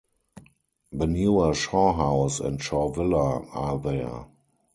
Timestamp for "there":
3.77-4.25